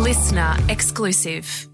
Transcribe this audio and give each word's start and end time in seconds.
listener 0.00 0.56
exclusive. 0.70 1.68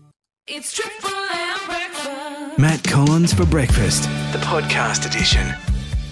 It's 0.49 0.73
Triple 0.73 1.11
M 1.33 1.59
breakfast. 1.67 2.59
Matt 2.59 2.83
Collins 2.83 3.33
for 3.33 3.47
breakfast, 3.47 4.03
the 4.33 4.39
podcast 4.39 5.07
edition. 5.07 5.47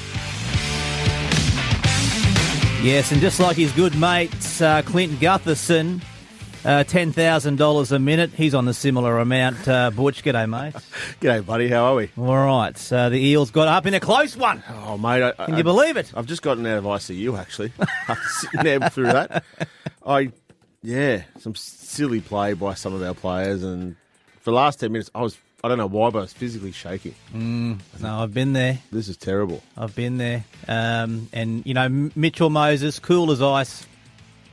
Yes, 2.83 3.11
and 3.11 3.19
just 3.19 3.39
like 3.39 3.57
his 3.57 3.71
good 3.71 3.95
mate 3.95 4.61
uh, 4.61 4.83
Clint 4.83 5.19
Gutherson, 5.19 6.01
uh, 6.65 6.83
$10,000 6.83 7.91
a 7.91 7.99
minute. 7.99 8.31
He's 8.31 8.55
on 8.55 8.65
the 8.65 8.73
similar 8.73 9.19
amount. 9.19 9.67
Uh, 9.67 9.91
Butch, 9.91 10.23
g'day, 10.23 10.49
mate. 10.49 10.73
G'day, 11.21 11.45
buddy. 11.45 11.67
How 11.69 11.85
are 11.85 11.95
we? 11.95 12.09
All 12.17 12.35
right, 12.35 12.75
So 12.77 13.09
the 13.09 13.23
Eels 13.23 13.51
got 13.51 13.67
up 13.67 13.85
in 13.85 13.93
a 13.93 13.99
close 13.99 14.35
one. 14.35 14.63
Oh, 14.69 14.97
mate. 14.97 15.21
I, 15.23 15.45
Can 15.45 15.57
you 15.57 15.63
believe 15.63 15.95
it? 15.95 16.11
I've 16.15 16.25
just 16.25 16.41
gotten 16.41 16.65
out 16.65 16.79
of 16.79 16.83
ICU, 16.83 17.37
actually. 17.39 17.71
Sitting 18.39 18.63
there 18.63 18.89
through 18.89 19.05
that. 19.05 19.43
I, 20.05 20.31
yeah, 20.81 21.23
some 21.39 21.53
silly 21.55 22.19
play 22.21 22.53
by 22.53 22.73
some 22.73 22.93
of 22.93 23.03
our 23.03 23.13
players. 23.13 23.63
And 23.63 23.95
for 24.41 24.49
the 24.51 24.55
last 24.55 24.79
10 24.79 24.91
minutes, 24.91 25.11
I 25.13 25.21
was, 25.21 25.37
I 25.63 25.67
don't 25.67 25.77
know 25.77 25.87
why, 25.87 26.09
but 26.09 26.17
I 26.19 26.21
was 26.21 26.33
physically 26.33 26.71
shaking. 26.71 27.13
No, 27.33 27.77
I've 28.01 28.33
been 28.33 28.53
there. 28.53 28.79
This 28.91 29.07
is 29.07 29.17
terrible. 29.17 29.61
I've 29.77 29.95
been 29.95 30.17
there. 30.17 30.43
Um, 30.67 31.29
and, 31.31 31.63
you 31.65 31.75
know, 31.75 32.09
Mitchell 32.15 32.49
Moses, 32.49 32.97
cool 32.97 33.31
as 33.31 33.41
ice, 33.41 33.85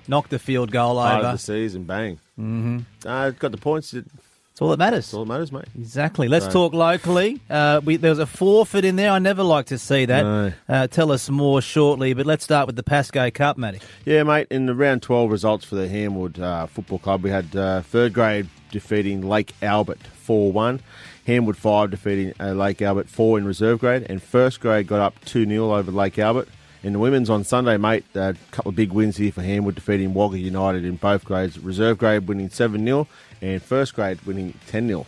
knocked 0.09 0.31
the 0.31 0.39
field 0.39 0.71
goal 0.71 0.99
Out 0.99 1.19
over. 1.21 1.29
of 1.29 1.33
the 1.35 1.39
seas 1.39 1.75
and 1.75 1.87
bang. 1.87 2.19
Mm-hmm. 2.39 2.79
Uh, 3.07 3.31
got 3.31 3.53
the 3.53 3.59
points. 3.59 3.91
That's 3.93 4.61
all 4.61 4.69
that 4.69 4.79
matters. 4.79 5.13
all 5.15 5.25
that 5.25 5.33
matters, 5.33 5.51
mate. 5.51 5.65
Exactly. 5.79 6.29
Let's 6.29 6.45
So- 6.47 6.51
talk 6.53 6.75
locally. 6.75 7.41
Uh, 7.49 7.81
we, 7.85 7.97
there 7.97 8.11
was 8.11 8.19
a 8.19 8.27
forfeit 8.27 8.85
in 8.85 8.97
there. 8.97 9.11
I 9.11 9.19
never 9.19 9.43
like 9.43 9.67
to 9.67 9.79
see 9.79 10.05
that. 10.05 10.23
No. 10.23 10.53
Uh, 10.69 10.87
tell 10.89 11.11
us 11.11 11.31
more 11.31 11.63
shortly, 11.63 12.13
but 12.13 12.27
let's 12.27 12.45
start 12.45 12.67
with 12.67 12.77
the 12.77 12.83
Pascoe 12.83 13.31
Cup, 13.31 13.57
Matty. 13.57 13.81
Yeah, 14.05 14.23
mate. 14.25 14.49
In 14.51 14.67
the 14.67 14.75
round 14.75 15.03
12 15.03 15.31
results 15.31 15.65
for 15.65 15.77
the 15.77 15.89
Hanwood 15.89 16.39
uh, 16.39 16.67
Football 16.67 16.99
Club, 16.99 17.23
we 17.23 17.31
had 17.31 17.55
uh, 17.57 17.81
third 17.83 18.13
grade 18.13 18.49
defeating 18.71 19.23
Lake 19.27 19.53
Albert 19.63 20.01
4 20.03 20.53
1. 20.53 20.81
Hanwood 21.27 21.57
5 21.57 21.91
defeating 21.91 22.35
uh, 22.41 22.53
Lake 22.53 22.83
Albert 22.83 23.09
4 23.09 23.39
in 23.39 23.45
reserve 23.47 23.79
grade. 23.79 24.05
And 24.11 24.23
first 24.23 24.61
grade 24.61 24.87
got 24.87 25.01
up 25.01 25.15
2 25.25 25.47
0 25.47 25.73
over 25.75 25.91
Lake 25.91 26.19
Albert. 26.19 26.49
In 26.83 26.93
the 26.93 26.99
women's 26.99 27.31
on 27.31 27.45
Sunday, 27.45 27.77
mate, 27.77 28.05
a 28.17 28.35
couple 28.51 28.71
of 28.71 28.77
big 28.77 28.93
wins 28.93 29.17
here 29.17 29.31
for 29.31 29.41
Hanwood 29.41 29.77
defeating 29.77 30.15
Wagga 30.15 30.37
United 30.37 30.85
in 30.85 30.97
both 30.97 31.25
grades. 31.25 31.57
Reserve 31.57 31.97
grade 31.97 32.27
winning 32.27 32.51
7 32.51 32.85
0 32.85 33.07
and 33.41 33.63
first 33.63 33.95
grade 33.95 34.21
winning 34.23 34.55
10 34.67 34.89
0. 34.89 35.07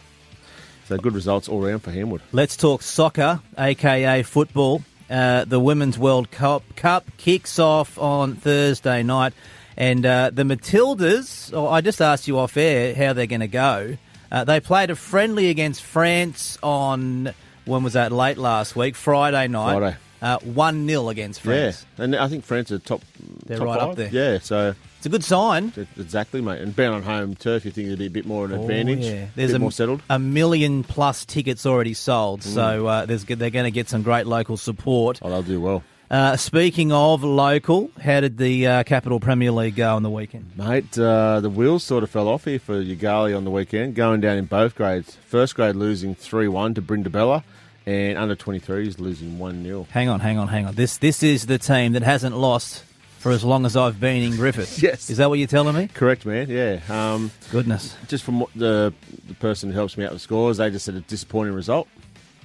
So 0.86 0.98
good 0.98 1.14
results 1.14 1.48
all 1.48 1.60
round 1.60 1.82
for 1.82 1.90
Hanwood. 1.90 2.20
Let's 2.30 2.56
talk 2.56 2.82
soccer, 2.82 3.40
aka 3.58 4.22
football. 4.22 4.82
Uh, 5.10 5.44
the 5.44 5.58
Women's 5.58 5.98
World 5.98 6.30
Cup, 6.30 6.62
Cup 6.76 7.04
kicks 7.16 7.58
off 7.58 7.98
on 7.98 8.36
Thursday 8.36 9.02
night, 9.02 9.32
and 9.76 10.06
uh, 10.06 10.30
the 10.32 10.44
Matildas. 10.44 11.52
Oh, 11.52 11.66
I 11.66 11.80
just 11.80 12.00
asked 12.00 12.28
you 12.28 12.38
off 12.38 12.56
air 12.56 12.94
how 12.94 13.14
they're 13.14 13.26
going 13.26 13.40
to 13.40 13.48
go. 13.48 13.96
Uh, 14.30 14.44
they 14.44 14.60
played 14.60 14.90
a 14.90 14.96
friendly 14.96 15.50
against 15.50 15.82
France 15.82 16.56
on 16.62 17.34
when 17.64 17.82
was 17.82 17.94
that? 17.94 18.12
Late 18.12 18.38
last 18.38 18.76
week, 18.76 18.94
Friday 18.94 19.48
night. 19.48 19.78
Friday. 19.78 19.96
Uh, 20.22 20.38
One 20.38 20.86
0 20.88 21.08
against 21.10 21.40
France. 21.42 21.84
Yeah, 21.98 22.04
and 22.04 22.16
I 22.16 22.28
think 22.28 22.44
France 22.44 22.72
are 22.72 22.78
top. 22.78 23.02
They're 23.46 23.58
top 23.58 23.66
right 23.66 23.80
up 23.80 23.96
there. 23.96 24.08
Yeah, 24.10 24.38
so 24.38 24.74
It's 24.96 25.06
a 25.06 25.08
good 25.10 25.24
sign. 25.24 25.72
exactly, 25.98 26.40
mate. 26.40 26.60
And 26.62 26.74
being 26.74 26.90
on 26.90 27.02
home 27.02 27.34
turf, 27.34 27.64
you 27.64 27.70
think 27.70 27.88
it'd 27.88 27.98
be 27.98 28.06
a 28.06 28.10
bit 28.10 28.24
more 28.26 28.46
of 28.46 28.52
an 28.52 28.58
Oh, 28.60 28.62
advantage. 28.62 29.04
yeah. 29.04 29.12
a 29.12 29.28
There's 29.34 29.50
bit 29.50 29.56
a, 29.56 29.58
more 29.58 29.72
settled. 29.72 30.00
a 30.08 30.18
million 30.18 30.82
plus 30.82 31.24
tickets 31.26 31.66
already 31.66 31.92
sold, 31.94 32.42
so 32.42 32.86
uh, 32.86 33.04
there's, 33.06 33.24
they're 33.24 33.50
going 33.50 33.64
to 33.66 33.70
get 33.70 33.88
some 33.90 34.02
great 34.02 34.26
local 34.26 34.56
support. 34.56 35.18
Oh, 35.20 35.28
they'll 35.28 35.42
do 35.42 35.60
well. 35.60 35.82
Uh, 36.10 36.36
speaking 36.36 36.92
of 36.92 37.24
local, 37.24 37.90
how 38.00 38.20
did 38.20 38.36
the 38.38 38.66
uh, 38.66 38.82
Capital 38.84 39.18
Premier 39.20 39.50
League 39.50 39.74
go 39.74 39.96
on 39.96 40.02
the 40.02 40.10
weekend? 40.10 40.52
Mate, 40.56 40.96
uh, 40.98 41.40
the 41.40 41.50
wheels 41.50 41.82
sort 41.82 42.04
of 42.04 42.10
fell 42.10 42.28
off 42.28 42.44
here 42.44 42.58
for 42.58 42.74
Yoogali 42.82 43.36
on 43.36 43.44
the 43.44 43.50
weekend, 43.50 43.94
going 43.94 44.20
down 44.20 44.36
in 44.38 44.44
both 44.44 44.74
grades. 44.74 45.16
First 45.26 45.54
grade 45.56 45.74
losing 45.76 46.14
3 46.14 46.46
1 46.46 46.74
to 46.74 46.82
Brindabella, 46.82 47.42
and 47.86 48.16
under 48.18 48.34
twenty 48.34 48.58
three, 48.58 48.86
23s 48.88 48.98
losing 49.00 49.38
1 49.38 49.62
0. 49.62 49.86
Hang 49.90 50.08
on, 50.08 50.20
hang 50.20 50.38
on, 50.38 50.48
hang 50.48 50.66
on. 50.66 50.74
This 50.74 50.96
this 50.98 51.22
is 51.22 51.46
the 51.46 51.58
team 51.58 51.92
that 51.92 52.02
hasn't 52.02 52.36
lost 52.36 52.82
for 53.18 53.32
as 53.32 53.42
long 53.42 53.64
as 53.64 53.74
I've 53.76 53.98
been 53.98 54.22
in 54.22 54.36
Griffith. 54.36 54.78
Yes. 54.82 55.08
Is 55.08 55.16
that 55.16 55.30
what 55.30 55.38
you're 55.38 55.48
telling 55.48 55.74
me? 55.74 55.88
Correct, 55.88 56.26
man, 56.26 56.48
yeah. 56.50 56.80
Um, 56.90 57.30
Goodness. 57.50 57.96
just 58.06 58.22
from 58.22 58.40
what 58.40 58.50
the, 58.54 58.92
the 59.28 59.34
person 59.34 59.70
who 59.70 59.74
helps 59.74 59.96
me 59.96 60.04
out 60.04 60.12
with 60.12 60.20
scores, 60.20 60.58
they 60.58 60.70
just 60.70 60.84
said 60.84 60.94
a 60.94 61.00
disappointing 61.00 61.54
result. 61.54 61.88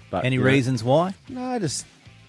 But 0.09 0.23
Any 0.23 0.35
you 0.38 0.41
know, 0.41 0.47
reasons 0.47 0.81
why? 0.83 1.13
No, 1.28 1.59
just 1.59 1.85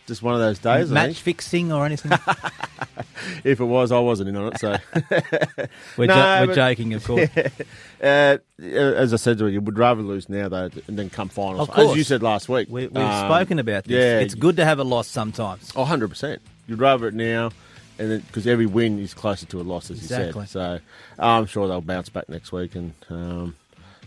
just 0.06 0.22
one 0.22 0.34
of 0.34 0.40
those 0.40 0.58
days. 0.58 0.90
I 0.90 0.94
Match 0.94 1.20
fixing 1.20 1.72
or 1.72 1.86
anything? 1.86 2.10
If 3.44 3.60
it 3.60 3.64
was, 3.64 3.92
I 3.92 3.98
wasn't 3.98 4.28
in 4.30 4.36
on 4.36 4.52
it. 4.52 4.58
So, 4.58 4.76
We're, 5.96 6.06
No, 6.06 6.14
jo- 6.14 6.40
we're 6.40 6.46
but- 6.48 6.54
joking, 6.54 6.94
of 6.94 7.04
course. 7.04 7.28
uh, 8.02 8.38
as 8.62 9.12
I 9.12 9.16
said 9.16 9.38
to 9.38 9.46
you, 9.46 9.52
you 9.54 9.60
would 9.60 9.78
rather 9.78 10.02
lose 10.02 10.28
now 10.28 10.48
though, 10.48 10.70
and 10.86 10.98
then 10.98 11.10
come 11.10 11.28
finals. 11.28 11.68
Of 11.68 11.74
course. 11.74 11.90
As 11.90 11.96
you 11.96 12.04
said 12.04 12.22
last 12.22 12.48
week, 12.48 12.68
We, 12.70 12.86
we've 12.88 12.96
Um, 12.96 13.26
spoken 13.28 13.58
about 13.58 13.84
this. 13.84 13.94
Yeah, 13.96 14.20
It's 14.20 14.34
good 14.34 14.56
to 14.56 14.64
have 14.64 14.78
a 14.78 14.84
loss 14.84 15.08
sometimes. 15.08 15.72
Oh, 15.76 15.84
100%. 15.84 16.38
You'd 16.68 16.78
rather 16.78 17.08
it 17.08 17.14
now, 17.14 17.50
and 17.98 18.10
then 18.10 18.20
because 18.20 18.46
every 18.46 18.66
win 18.66 18.98
is 18.98 19.12
closer 19.14 19.46
to 19.46 19.60
a 19.60 19.62
loss, 19.64 19.90
as 19.90 19.98
Exactly. 19.98 20.42
you 20.42 20.46
said. 20.46 20.48
So 20.48 20.80
I'm 21.18 21.46
sure 21.46 21.66
they'll 21.68 21.80
bounce 21.80 22.08
back 22.08 22.28
next 22.28 22.52
week, 22.52 22.74
and 22.74 22.92
um, 23.10 23.56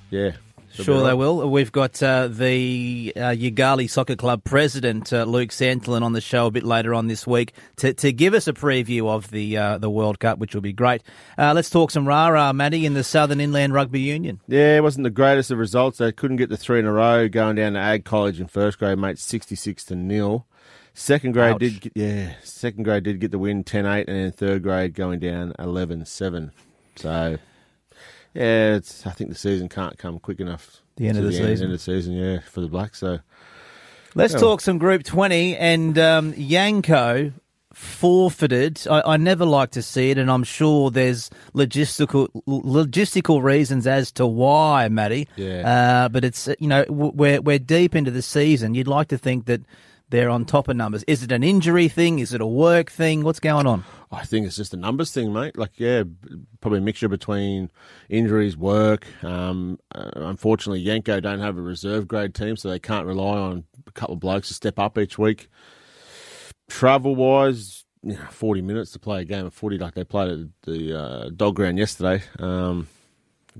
yeah, 0.09 0.31
Sure, 0.73 0.97
all 0.97 1.03
they 1.03 1.13
will. 1.13 1.49
We've 1.49 1.71
got 1.71 2.01
uh, 2.01 2.27
the 2.27 3.13
uh, 3.15 3.19
Yoogali 3.19 3.89
Soccer 3.89 4.15
Club 4.15 4.43
president, 4.43 5.13
uh, 5.13 5.23
Luke 5.23 5.49
Santolin, 5.49 6.01
on 6.01 6.13
the 6.13 6.21
show 6.21 6.47
a 6.47 6.51
bit 6.51 6.63
later 6.63 6.93
on 6.95 7.07
this 7.07 7.27
week 7.27 7.53
to, 7.77 7.93
to 7.93 8.11
give 8.11 8.33
us 8.33 8.47
a 8.47 8.53
preview 8.53 9.07
of 9.07 9.29
the 9.29 9.55
uh, 9.57 9.77
the 9.77 9.89
World 9.89 10.19
Cup, 10.19 10.39
which 10.39 10.55
will 10.55 10.61
be 10.61 10.73
great. 10.73 11.03
Uh, 11.37 11.53
let's 11.53 11.69
talk 11.69 11.91
some 11.91 12.07
rah-rah, 12.07 12.53
Matty, 12.53 12.85
in 12.85 12.95
the 12.95 13.03
Southern 13.03 13.39
Inland 13.39 13.73
Rugby 13.73 14.01
Union. 14.01 14.39
Yeah, 14.47 14.77
it 14.77 14.81
wasn't 14.81 15.03
the 15.03 15.11
greatest 15.11 15.51
of 15.51 15.59
results. 15.59 15.99
They 15.99 16.11
couldn't 16.11 16.37
get 16.37 16.49
the 16.49 16.57
three 16.57 16.79
in 16.79 16.85
a 16.85 16.91
row 16.91 17.29
going 17.29 17.55
down 17.55 17.73
to 17.73 17.79
Ag 17.79 18.03
College 18.03 18.39
in 18.39 18.47
first 18.47 18.79
grade, 18.79 18.97
mate, 18.97 19.19
66 19.19 19.83
to 19.85 19.95
nil. 19.95 20.47
Second 20.95 21.31
grade 21.33 21.53
Ouch. 21.55 21.59
did 21.59 21.81
get, 21.81 21.93
yeah, 21.95 22.33
second 22.43 22.83
grade 22.83 23.03
did 23.03 23.19
get 23.19 23.31
the 23.31 23.39
win 23.39 23.63
10-8 23.63 24.05
and 24.07 24.17
then 24.17 24.31
third 24.31 24.63
grade 24.63 24.93
going 24.93 25.19
down 25.19 25.53
11-7. 25.57 26.51
So 26.95 27.37
yeah, 28.33 28.75
it's 28.75 29.05
I 29.05 29.11
think 29.11 29.29
the 29.29 29.37
season 29.37 29.69
can't 29.69 29.97
come 29.97 30.19
quick 30.19 30.39
enough. 30.39 30.81
The 30.95 31.07
end 31.07 31.17
of 31.17 31.23
the 31.23 31.31
season. 31.31 31.47
End 31.47 31.63
of 31.63 31.71
the 31.71 31.79
season, 31.79 32.13
yeah, 32.13 32.39
for 32.39 32.61
the 32.61 32.67
Blacks. 32.67 32.99
So 32.99 33.19
Let's 34.15 34.33
talk 34.33 34.61
some 34.61 34.77
Group 34.77 35.03
20 35.03 35.57
and 35.57 35.97
um, 35.97 36.33
Yanco 36.33 37.33
forfeited. 37.73 38.85
I, 38.87 39.13
I 39.13 39.17
never 39.17 39.45
like 39.45 39.71
to 39.71 39.81
see 39.81 40.11
it, 40.11 40.17
and 40.17 40.29
I'm 40.29 40.43
sure 40.43 40.91
there's 40.91 41.29
logistical 41.55 42.29
logistical 42.47 43.41
reasons 43.41 43.87
as 43.87 44.11
to 44.13 44.27
why, 44.27 44.87
Matty. 44.89 45.27
Yeah. 45.35 46.05
Uh, 46.05 46.09
but 46.09 46.23
it's 46.23 46.47
you 46.59 46.67
know 46.67 46.85
we're 46.87 47.41
we're 47.41 47.59
deep 47.59 47.95
into 47.95 48.11
the 48.11 48.21
season. 48.21 48.75
You'd 48.75 48.87
like 48.87 49.07
to 49.07 49.17
think 49.17 49.45
that 49.45 49.61
they're 50.09 50.29
on 50.29 50.45
top 50.45 50.67
of 50.67 50.75
numbers. 50.75 51.03
Is 51.07 51.23
it 51.23 51.31
an 51.31 51.43
injury 51.43 51.87
thing? 51.87 52.19
Is 52.19 52.33
it 52.33 52.41
a 52.41 52.45
work 52.45 52.91
thing? 52.91 53.23
What's 53.23 53.39
going 53.39 53.65
on? 53.65 53.83
I 54.13 54.25
think 54.25 54.45
it's 54.45 54.55
just 54.55 54.73
a 54.73 54.77
numbers 54.77 55.11
thing, 55.11 55.33
mate. 55.33 55.57
Like, 55.57 55.79
yeah, 55.79 56.03
probably 56.61 56.79
a 56.79 56.81
mixture 56.81 57.09
between 57.09 57.71
injuries, 58.09 58.55
work. 58.55 59.07
Um, 59.23 59.79
uh, 59.93 60.11
unfortunately, 60.15 60.85
Yanco 60.85 61.21
don't 61.21 61.39
have 61.39 61.57
a 61.57 61.61
reserve 61.61 62.07
grade 62.07 62.35
team, 62.35 62.55
so 62.55 62.69
they 62.69 62.79
can't 62.79 63.07
rely 63.07 63.37
on 63.37 63.63
a 63.87 63.91
couple 63.91 64.13
of 64.13 64.19
blokes 64.19 64.49
to 64.49 64.53
step 64.53 64.77
up 64.77 64.97
each 64.97 65.17
week. 65.17 65.49
Travel 66.69 67.15
wise, 67.15 67.85
you 68.03 68.13
know, 68.13 68.25
40 68.29 68.61
minutes 68.61 68.91
to 68.91 68.99
play 68.99 69.21
a 69.21 69.25
game 69.25 69.47
of 69.47 69.53
footy 69.53 69.77
like 69.77 69.95
they 69.95 70.03
played 70.03 70.31
at 70.31 70.47
the 70.63 70.99
uh, 70.99 71.29
dog 71.35 71.55
ground 71.55 71.79
yesterday. 71.79 72.23
Um, 72.39 72.87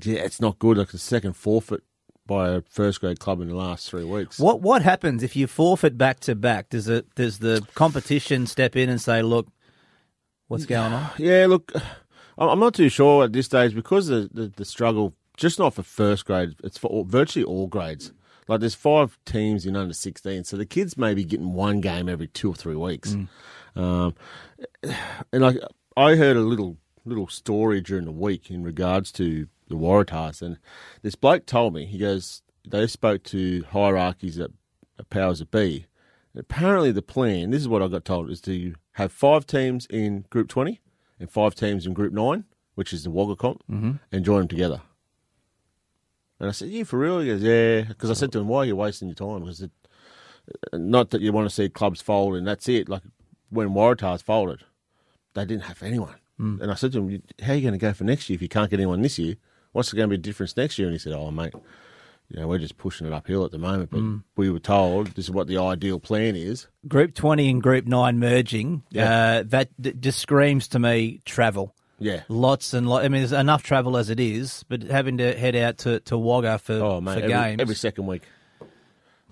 yeah, 0.01 0.19
it's 0.19 0.39
not 0.39 0.59
good. 0.59 0.77
Like 0.77 0.89
the 0.89 0.97
second 0.99 1.33
forfeit 1.33 1.81
by 2.25 2.49
a 2.49 2.61
first 2.69 3.01
grade 3.01 3.19
club 3.19 3.41
in 3.41 3.49
the 3.49 3.55
last 3.55 3.89
three 3.89 4.03
weeks. 4.03 4.39
What 4.39 4.61
what 4.61 4.81
happens 4.81 5.23
if 5.23 5.35
you 5.35 5.47
forfeit 5.47 5.97
back 5.97 6.19
to 6.21 6.35
back? 6.35 6.69
Does 6.69 6.87
it 6.87 7.13
does 7.15 7.39
the 7.39 7.65
competition 7.75 8.47
step 8.47 8.75
in 8.75 8.89
and 8.89 9.01
say, 9.01 9.21
look, 9.21 9.47
what's 10.47 10.65
going 10.65 10.93
on? 10.93 11.09
Yeah, 11.17 11.45
look, 11.47 11.71
I'm 12.37 12.59
not 12.59 12.73
too 12.73 12.89
sure 12.89 13.23
at 13.23 13.33
this 13.33 13.45
stage 13.45 13.75
because 13.75 14.07
the, 14.07 14.29
the, 14.33 14.47
the 14.55 14.65
struggle, 14.65 15.13
just 15.37 15.59
not 15.59 15.73
for 15.73 15.83
first 15.83 16.25
grade, 16.25 16.55
it's 16.63 16.77
for 16.77 16.87
all, 16.87 17.03
virtually 17.05 17.45
all 17.45 17.67
grades. 17.67 18.11
Like 18.47 18.59
there's 18.59 18.75
five 18.75 19.17
teams 19.25 19.65
in 19.65 19.75
under 19.75 19.93
16, 19.93 20.43
so 20.43 20.57
the 20.57 20.65
kids 20.65 20.97
may 20.97 21.13
be 21.13 21.23
getting 21.23 21.53
one 21.53 21.79
game 21.79 22.09
every 22.09 22.27
two 22.27 22.51
or 22.51 22.55
three 22.55 22.75
weeks. 22.75 23.15
Um, 23.75 24.15
and 25.31 25.41
like 25.41 25.57
I 25.95 26.15
heard 26.15 26.35
a 26.35 26.41
little 26.41 26.77
little 27.05 27.27
story 27.27 27.81
during 27.81 28.05
the 28.05 28.11
week 28.11 28.49
in 28.51 28.63
regards 28.63 29.11
to 29.13 29.47
the 29.69 29.75
Waratahs, 29.75 30.41
and 30.41 30.57
this 31.01 31.15
bloke 31.15 31.45
told 31.45 31.73
me 31.73 31.85
he 31.85 31.97
goes 31.97 32.41
they 32.67 32.87
spoke 32.87 33.23
to 33.23 33.63
hierarchies 33.71 34.39
at, 34.39 34.51
at 34.99 35.09
powers 35.09 35.39
that 35.39 35.51
be. 35.51 35.85
Apparently, 36.35 36.91
the 36.91 37.01
plan 37.01 37.51
this 37.51 37.61
is 37.61 37.67
what 37.67 37.81
I 37.81 37.87
got 37.87 38.05
told 38.05 38.29
is 38.29 38.41
to 38.41 38.75
have 38.93 39.11
five 39.11 39.45
teams 39.45 39.85
in 39.87 40.25
Group 40.29 40.47
20 40.47 40.81
and 41.19 41.29
five 41.29 41.53
teams 41.53 41.85
in 41.85 41.93
Group 41.93 42.13
9, 42.13 42.45
which 42.75 42.91
is 42.91 43.03
the 43.03 43.11
Wagga 43.11 43.35
comp, 43.35 43.63
mm-hmm. 43.69 43.93
and 44.11 44.25
join 44.25 44.39
them 44.39 44.47
together. 44.47 44.81
And 46.39 46.49
I 46.49 46.51
said, 46.51 46.69
"Yeah, 46.69 46.83
for 46.83 46.99
real?" 46.99 47.19
He 47.19 47.27
goes, 47.27 47.41
"Yeah," 47.41 47.83
because 47.83 48.09
I 48.09 48.13
said 48.13 48.31
to 48.33 48.39
him, 48.39 48.47
"Why 48.47 48.59
are 48.59 48.65
you 48.65 48.75
wasting 48.75 49.07
your 49.07 49.15
time?" 49.15 49.41
Because 49.41 49.61
uh, 49.61 49.67
it, 50.73 50.81
not 50.81 51.11
that 51.11 51.21
you 51.21 51.31
want 51.31 51.47
to 51.47 51.53
see 51.55 51.69
clubs 51.69 52.01
fold 52.01 52.35
and 52.35 52.45
that's 52.45 52.67
it. 52.67 52.89
Like 52.89 53.03
when 53.49 53.69
Waratahs 53.69 54.23
folded, 54.23 54.63
they 55.35 55.45
didn't 55.45 55.63
have 55.63 55.81
anyone. 55.83 56.15
Mm. 56.39 56.59
And 56.61 56.71
I 56.71 56.75
said 56.75 56.91
to 56.93 57.07
him, 57.07 57.23
"How 57.41 57.53
are 57.53 57.55
you 57.55 57.61
going 57.61 57.73
to 57.73 57.77
go 57.77 57.93
for 57.93 58.03
next 58.03 58.29
year 58.29 58.35
if 58.35 58.41
you 58.41 58.49
can't 58.49 58.69
get 58.69 58.79
anyone 58.79 59.01
this 59.01 59.19
year? 59.19 59.35
What's 59.71 59.93
going 59.93 60.09
to 60.09 60.09
be 60.09 60.17
the 60.17 60.21
difference 60.21 60.57
next 60.57 60.77
year?" 60.79 60.87
And 60.87 60.95
he 60.95 60.99
said, 60.99 61.13
"Oh, 61.13 61.31
mate." 61.31 61.53
You 62.33 62.39
know, 62.39 62.47
we're 62.47 62.57
just 62.57 62.77
pushing 62.77 63.05
it 63.05 63.13
uphill 63.13 63.45
at 63.45 63.51
the 63.51 63.59
moment, 63.59 63.91
but 63.91 64.01
we 64.41 64.49
were 64.49 64.57
told 64.59 65.07
this 65.09 65.25
is 65.25 65.31
what 65.31 65.45
the 65.47 65.59
ideal 65.59 65.99
plan 65.99 66.35
is. 66.35 66.67
Group 66.87 67.13
20 67.13 67.47
and 67.47 67.61
Group 67.61 67.85
9 67.85 68.17
merging, 68.17 68.81
Yeah. 68.89 69.37
uh, 69.39 69.43
that 69.47 69.69
d- 69.79 69.93
just 69.99 70.17
screams 70.19 70.67
to 70.69 70.79
me 70.79 71.21
travel. 71.25 71.75
Yeah. 71.99 72.23
Lots 72.29 72.73
and 72.73 72.89
lots. 72.89 73.05
I 73.05 73.09
mean, 73.09 73.21
there's 73.21 73.33
enough 73.33 73.61
travel 73.61 73.97
as 73.97 74.09
it 74.09 74.19
is, 74.19 74.65
but 74.67 74.81
having 74.81 75.19
to 75.19 75.35
head 75.37 75.55
out 75.55 75.77
to, 75.79 75.99
to 76.01 76.17
Wagga 76.17 76.57
for, 76.57 76.73
Oh, 76.73 77.01
for 77.01 77.09
every, 77.11 77.27
games. 77.27 77.61
every 77.61 77.75
second 77.75 78.07
week. 78.07 78.23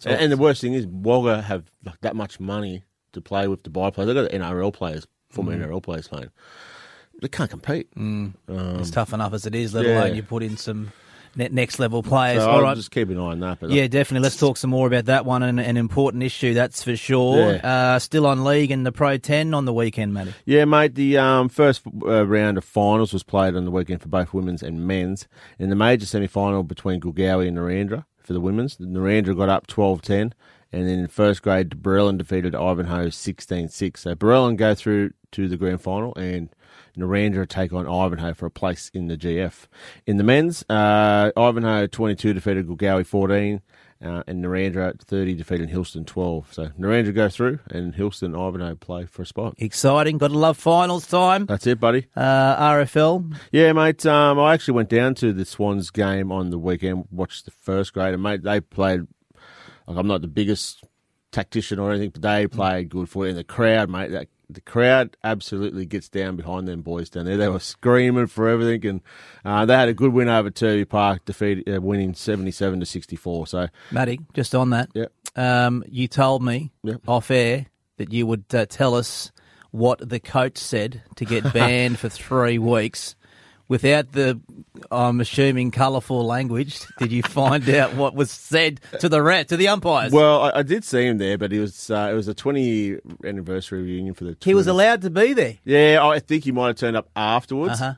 and, 0.05 0.21
and 0.21 0.31
the 0.31 0.37
worst 0.37 0.61
thing 0.61 0.73
is, 0.73 0.85
Wagga 0.85 1.41
have 1.41 1.63
like 1.83 1.99
that 2.01 2.15
much 2.15 2.39
money 2.39 2.83
to 3.13 3.19
play 3.21 3.47
with 3.47 3.63
to 3.63 3.71
buy 3.71 3.89
players. 3.89 4.13
They've 4.13 4.15
got 4.29 4.31
NRL 4.31 4.71
players, 4.73 5.07
former 5.31 5.53
Mm. 5.57 5.63
NRL 5.67 5.81
players 5.81 6.07
playing. 6.07 6.29
They 7.19 7.27
can't 7.29 7.49
compete. 7.49 7.87
it's 8.47 8.91
tough 8.91 9.11
enough 9.11 9.33
as 9.33 9.47
it 9.47 9.55
is, 9.55 9.73
let 9.73 9.85
yeah. 9.87 10.01
alone 10.03 10.15
you 10.15 10.21
put 10.23 10.43
in 10.43 10.55
some 10.55 10.91
next 11.35 11.79
level 11.79 12.03
players. 12.03 12.41
So 12.41 12.49
All 12.49 12.57
I'll 12.57 12.63
right. 12.63 12.75
just 12.75 12.91
keep 12.91 13.09
an 13.09 13.17
eye 13.17 13.21
on 13.21 13.39
that. 13.39 13.61
Yeah, 13.63 13.87
definitely. 13.87 14.23
Let's 14.23 14.37
talk 14.37 14.57
some 14.57 14.69
more 14.69 14.87
about 14.87 15.05
that 15.05 15.25
one, 15.25 15.43
an, 15.43 15.59
an 15.59 15.77
important 15.77 16.23
issue, 16.23 16.53
that's 16.53 16.83
for 16.83 16.95
sure. 16.95 17.53
Yeah. 17.53 17.93
Uh, 17.95 17.99
still 17.99 18.25
on 18.25 18.43
league 18.43 18.71
and 18.71 18.85
the 18.85 18.91
Pro 18.91 19.17
10 19.17 19.53
on 19.53 19.65
the 19.65 19.73
weekend, 19.73 20.13
Matty. 20.13 20.33
Yeah, 20.45 20.65
mate. 20.65 20.95
The 20.95 21.17
um, 21.17 21.49
first 21.49 21.83
uh, 22.05 22.25
round 22.25 22.57
of 22.57 22.65
finals 22.65 23.13
was 23.13 23.23
played 23.23 23.55
on 23.55 23.65
the 23.65 23.71
weekend 23.71 24.01
for 24.01 24.09
both 24.09 24.33
women's 24.33 24.63
and 24.63 24.85
men's. 24.85 25.27
In 25.59 25.69
the 25.69 25.75
major 25.75 26.05
semi 26.05 26.27
final 26.27 26.63
between 26.63 26.99
Goolgowi 26.99 27.47
and 27.47 27.57
Narrandera 27.57 28.05
for 28.19 28.33
the 28.33 28.41
women's, 28.41 28.77
Narrandera 28.77 29.35
got 29.35 29.49
up 29.49 29.67
12 29.67 30.01
10. 30.01 30.33
And 30.73 30.87
then 30.87 30.99
in 30.99 31.07
first 31.07 31.41
grade, 31.41 31.69
Barellan 31.71 32.17
defeated 32.17 32.55
Ivanhoe 32.55 33.09
16 33.09 33.67
6. 33.69 34.01
So 34.01 34.15
Barellan 34.15 34.55
go 34.55 34.73
through 34.73 35.11
to 35.33 35.47
the 35.49 35.57
grand 35.57 35.81
final 35.81 36.15
and 36.15 36.49
Narrandera 36.97 37.47
take 37.47 37.73
on 37.73 37.87
Ivanhoe 37.87 38.33
for 38.33 38.45
a 38.45 38.51
place 38.51 38.89
in 38.93 39.07
the 39.07 39.17
GF. 39.17 39.67
In 40.05 40.17
the 40.17 40.23
men's, 40.23 40.63
uh, 40.69 41.31
Ivanhoe 41.35 41.87
22 41.87 42.33
defeated 42.33 42.67
Goolgowi 42.67 43.05
14. 43.05 43.61
Uh, 44.03 44.23
and 44.25 44.43
Narrandera 44.43 44.99
30 44.99 45.35
defeated 45.35 45.69
Hillston 45.69 46.07
12. 46.07 46.51
So 46.51 46.67
Narrandera 46.79 47.13
go 47.13 47.29
through 47.29 47.59
and 47.69 47.93
Hillston 47.93 48.23
and 48.23 48.35
Ivanhoe 48.35 48.73
play 48.73 49.05
for 49.05 49.21
a 49.21 49.25
spot. 49.27 49.53
Exciting. 49.59 50.17
Got 50.17 50.29
to 50.29 50.39
love 50.39 50.57
finals 50.57 51.05
time. 51.05 51.45
That's 51.45 51.67
it, 51.67 51.79
buddy. 51.79 52.07
Uh, 52.15 52.55
RFL. 52.73 53.37
Yeah, 53.51 53.73
mate. 53.73 54.03
Um, 54.07 54.39
I 54.39 54.55
actually 54.55 54.73
went 54.73 54.89
down 54.89 55.13
to 55.15 55.33
the 55.33 55.45
Swans 55.45 55.91
game 55.91 56.31
on 56.31 56.49
the 56.49 56.57
weekend, 56.57 57.09
watched 57.11 57.45
the 57.45 57.51
first 57.51 57.93
grade, 57.93 58.15
and 58.15 58.23
mate, 58.23 58.41
they 58.41 58.59
played. 58.59 59.01
Like 59.87 59.97
I'm 59.97 60.07
not 60.07 60.21
the 60.21 60.27
biggest 60.27 60.83
tactician 61.31 61.77
or 61.77 61.91
anything, 61.91 62.09
but 62.09 62.21
they 62.21 62.47
played 62.47 62.89
good 62.89 63.07
for 63.07 63.25
it. 63.27 63.29
And 63.29 63.37
the 63.37 63.43
crowd, 63.43 63.89
mate, 63.89 64.11
that, 64.11 64.27
the 64.53 64.61
crowd 64.61 65.15
absolutely 65.23 65.85
gets 65.85 66.09
down 66.09 66.35
behind 66.35 66.67
them 66.67 66.81
boys 66.81 67.09
down 67.09 67.25
there. 67.25 67.37
They 67.37 67.47
were 67.47 67.59
screaming 67.59 68.27
for 68.27 68.47
everything, 68.47 68.85
and 68.85 69.01
uh, 69.45 69.65
they 69.65 69.75
had 69.75 69.89
a 69.89 69.93
good 69.93 70.13
win 70.13 70.29
over 70.29 70.49
Turvey 70.51 70.85
Park, 70.85 71.25
defeat 71.25 71.67
uh, 71.67 71.81
winning 71.81 72.13
77 72.13 72.79
to 72.79 72.85
64. 72.85 73.47
So 73.47 73.67
Matty, 73.91 74.19
just 74.33 74.53
on 74.55 74.71
that. 74.71 74.89
Yeah. 74.93 75.05
Um, 75.35 75.83
you 75.87 76.07
told 76.07 76.43
me 76.43 76.71
Yep. 76.83 77.01
off 77.07 77.31
air 77.31 77.67
that 77.97 78.11
you 78.11 78.25
would 78.27 78.45
uh, 78.53 78.65
tell 78.67 78.95
us 78.95 79.31
what 79.71 80.07
the 80.09 80.19
coach 80.19 80.57
said 80.57 81.01
to 81.15 81.25
get 81.25 81.53
banned 81.53 81.97
for 81.99 82.09
three 82.09 82.57
weeks. 82.57 83.15
Without 83.71 84.11
the, 84.11 84.37
I'm 84.91 85.21
assuming, 85.21 85.71
colourful 85.71 86.25
language, 86.25 86.81
did 86.99 87.09
you 87.09 87.23
find 87.23 87.69
out 87.69 87.95
what 87.95 88.13
was 88.13 88.29
said 88.29 88.81
to 88.99 89.07
the 89.07 89.23
rat 89.23 89.47
to 89.47 89.55
the 89.55 89.69
umpires? 89.69 90.11
well, 90.11 90.41
I, 90.41 90.59
I 90.59 90.61
did 90.63 90.83
see 90.83 91.05
him 91.05 91.19
there, 91.19 91.37
but 91.37 91.53
it 91.53 91.61
was 91.61 91.89
uh, 91.89 92.09
it 92.11 92.13
was 92.13 92.27
a 92.27 92.33
20 92.33 92.61
year 92.61 93.01
anniversary 93.23 93.81
reunion 93.81 94.13
for 94.13 94.25
the. 94.25 94.35
he 94.43 94.53
was 94.53 94.67
allowed 94.67 95.03
to 95.03 95.09
be 95.09 95.31
there. 95.31 95.57
Yeah, 95.63 96.05
I 96.05 96.19
think 96.19 96.43
he 96.43 96.51
might 96.51 96.67
have 96.67 96.75
turned 96.75 96.97
up 96.97 97.09
afterwards. 97.15 97.79
Uh-huh. 97.81 97.93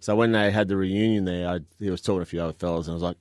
So 0.00 0.16
when 0.16 0.32
they 0.32 0.50
had 0.50 0.66
the 0.66 0.76
reunion 0.76 1.24
there, 1.24 1.48
I, 1.48 1.60
he 1.78 1.88
was 1.88 2.00
talking 2.00 2.18
to 2.18 2.22
a 2.22 2.26
few 2.26 2.42
other 2.42 2.54
fellas, 2.54 2.88
and 2.88 2.94
I 2.94 2.94
was 2.94 3.04
like, 3.04 3.16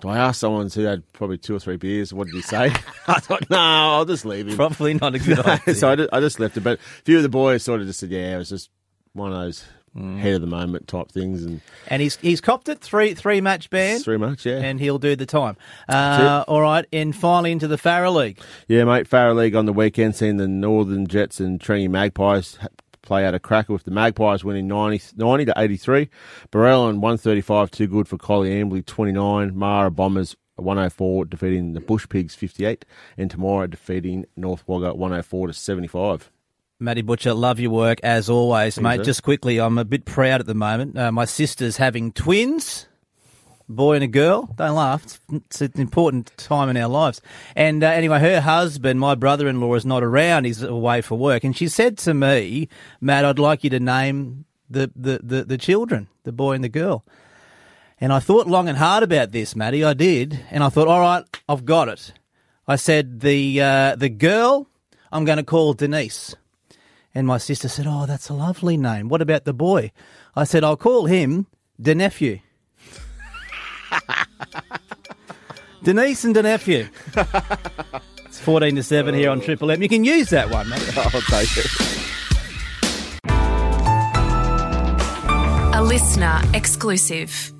"Do 0.00 0.08
I 0.08 0.18
ask 0.18 0.40
someone 0.40 0.68
who 0.68 0.82
had 0.82 1.12
probably 1.12 1.38
two 1.38 1.54
or 1.54 1.60
three 1.60 1.76
beers? 1.76 2.12
What 2.12 2.26
did 2.26 2.34
he 2.34 2.42
say?" 2.42 2.72
I 3.06 3.20
thought, 3.20 3.48
"No, 3.50 3.58
I'll 3.60 4.04
just 4.04 4.24
leave 4.24 4.48
him." 4.48 4.56
Probably 4.56 4.94
not 4.94 5.14
a 5.14 5.20
good 5.20 5.38
idea. 5.38 5.76
so 5.76 5.90
I 5.90 5.94
just, 5.94 6.08
I 6.12 6.18
just 6.18 6.40
left 6.40 6.56
it. 6.56 6.64
But 6.64 6.80
a 6.80 7.02
few 7.04 7.18
of 7.18 7.22
the 7.22 7.28
boys 7.28 7.62
sort 7.62 7.80
of 7.82 7.86
just 7.86 8.00
said, 8.00 8.10
"Yeah, 8.10 8.34
it 8.34 8.38
was 8.38 8.48
just 8.48 8.70
one 9.12 9.32
of 9.32 9.38
those 9.38 9.64
Mm. 9.96 10.18
head 10.18 10.34
of 10.34 10.40
the 10.40 10.46
moment 10.46 10.88
type 10.88 11.10
things," 11.10 11.44
and 11.44 11.60
and 11.86 12.02
he's 12.02 12.16
he's 12.16 12.40
copped 12.40 12.68
it 12.68 12.80
three 12.80 13.14
three 13.14 13.40
match 13.40 13.70
ban, 13.70 14.00
three 14.00 14.16
match, 14.16 14.44
yeah. 14.44 14.58
and 14.58 14.80
he'll 14.80 14.98
do 14.98 15.14
the 15.14 15.26
time. 15.26 15.56
Uh, 15.88 16.44
all 16.48 16.60
right, 16.60 16.84
and 16.92 17.14
finally 17.14 17.52
into 17.52 17.68
the 17.68 17.78
Farrer 17.78 18.10
League. 18.10 18.40
Yeah, 18.66 18.84
mate. 18.84 19.06
Farrer 19.06 19.34
League 19.34 19.54
on 19.54 19.66
the 19.66 19.72
weekend, 19.72 20.16
seeing 20.16 20.36
the 20.36 20.48
Northern 20.48 21.06
Jets 21.06 21.38
and 21.38 21.60
Trinity 21.60 21.88
Magpies 21.88 22.58
play 23.04 23.24
out 23.24 23.34
a 23.34 23.38
cracker 23.38 23.72
with 23.72 23.84
the 23.84 23.90
Magpies 23.90 24.44
winning 24.44 24.66
90, 24.66 25.16
90 25.16 25.44
to 25.46 25.54
83. 25.56 26.08
Burrell 26.50 26.86
Barellan 26.86 27.00
135, 27.00 27.70
too 27.70 27.86
good 27.86 28.08
for 28.08 28.16
Coleambally 28.16 28.84
29. 28.84 29.52
Marrar 29.52 29.94
Bombers 29.94 30.36
104, 30.56 31.26
defeating 31.26 31.72
the 31.72 31.80
Bush 31.80 32.08
Pigs 32.08 32.34
58. 32.34 32.84
And 33.16 33.30
Temora 33.30 33.70
defeating 33.70 34.24
North 34.36 34.64
Wagga 34.66 34.94
104 34.94 35.48
to 35.48 35.52
75. 35.52 36.30
Matty 36.80 37.02
Butcher, 37.02 37.34
love 37.34 37.60
your 37.60 37.70
work 37.70 38.00
as 38.02 38.28
always, 38.28 38.80
mate. 38.80 38.98
sir. 38.98 39.04
Just 39.04 39.22
quickly, 39.22 39.60
I'm 39.60 39.78
a 39.78 39.84
bit 39.84 40.04
proud 40.04 40.40
at 40.40 40.46
the 40.46 40.54
moment. 40.54 40.98
Uh, 40.98 41.12
my 41.12 41.24
sister's 41.24 41.76
having 41.76 42.12
twins, 42.12 42.86
boy 43.68 43.94
and 43.94 44.04
a 44.04 44.08
girl. 44.08 44.52
Don't 44.56 44.74
laugh; 44.74 45.04
it's, 45.32 45.62
it's 45.62 45.74
an 45.76 45.80
important 45.80 46.36
time 46.36 46.68
in 46.68 46.76
our 46.76 46.88
lives. 46.88 47.20
And 47.54 47.84
uh, 47.84 47.88
anyway, 47.88 48.18
her 48.18 48.40
husband, 48.40 48.98
my 48.98 49.14
brother-in-law, 49.14 49.74
is 49.74 49.86
not 49.86 50.02
around; 50.02 50.44
he's 50.44 50.62
away 50.62 51.00
for 51.00 51.16
work. 51.16 51.44
And 51.44 51.56
she 51.56 51.68
said 51.68 51.96
to 51.98 52.12
me, 52.12 52.68
"Matt, 53.00 53.24
I'd 53.24 53.38
like 53.38 53.62
you 53.62 53.70
to 53.70 53.80
name 53.80 54.44
the 54.68 54.90
the 54.96 55.20
the, 55.22 55.44
the 55.44 55.58
children, 55.58 56.08
the 56.24 56.32
boy 56.32 56.52
and 56.54 56.64
the 56.64 56.68
girl." 56.68 57.04
And 58.00 58.12
I 58.12 58.18
thought 58.18 58.48
long 58.48 58.68
and 58.68 58.76
hard 58.76 59.04
about 59.04 59.30
this, 59.30 59.54
Matty. 59.54 59.84
I 59.84 59.94
did, 59.94 60.40
and 60.50 60.64
I 60.64 60.68
thought, 60.68 60.88
all 60.88 61.00
right, 61.00 61.24
I've 61.48 61.64
got 61.64 61.88
it. 61.88 62.12
I 62.66 62.74
said 62.74 63.20
the 63.20 63.60
uh, 63.62 63.96
the 63.96 64.08
girl 64.08 64.68
I'm 65.12 65.24
going 65.24 65.38
to 65.38 65.44
call 65.44 65.74
Denise. 65.74 66.34
And 67.14 67.26
my 67.26 67.38
sister 67.38 67.68
said, 67.68 67.86
Oh, 67.88 68.06
that's 68.06 68.28
a 68.28 68.34
lovely 68.34 68.76
name. 68.76 69.08
What 69.08 69.22
about 69.22 69.44
the 69.44 69.54
boy? 69.54 69.92
I 70.34 70.44
said, 70.44 70.64
I'll 70.64 70.76
call 70.76 71.06
him 71.06 71.46
the 71.78 71.94
nephew. 71.94 72.40
Denise 75.84 76.24
and 76.24 76.34
the 76.34 76.42
nephew. 76.42 76.88
It's 78.24 78.40
14 78.40 78.74
to 78.74 78.82
7 78.82 79.14
here 79.14 79.30
on 79.30 79.40
Triple 79.40 79.70
M. 79.70 79.80
You 79.82 79.88
can 79.88 80.02
use 80.02 80.30
that 80.30 80.50
one, 80.50 80.68
mate. 80.68 80.98
I'll 80.98 81.20
take 81.20 81.56
it. 81.56 81.66
A 85.76 85.82
listener 85.82 86.40
exclusive. 86.52 87.52